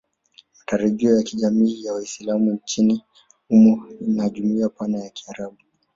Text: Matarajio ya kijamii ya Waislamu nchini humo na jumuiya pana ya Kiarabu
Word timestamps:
Matarajio 0.59 1.15
ya 1.17 1.23
kijamii 1.23 1.83
ya 1.85 1.93
Waislamu 1.93 2.51
nchini 2.53 3.03
humo 3.49 3.87
na 4.01 4.29
jumuiya 4.29 4.69
pana 4.69 4.97
ya 4.99 5.09
Kiarabu 5.09 5.57